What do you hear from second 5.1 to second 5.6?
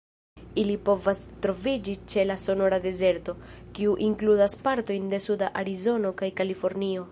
de suda